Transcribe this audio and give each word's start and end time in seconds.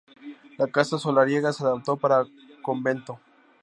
La 0.57 0.65
casa 0.65 0.97
solariega 0.97 1.53
se 1.53 1.63
adaptó 1.63 1.95
para 1.95 2.25
convento. 2.63 3.19